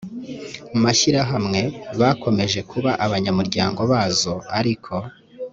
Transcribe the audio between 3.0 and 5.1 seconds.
abanyamuryango bazo ariko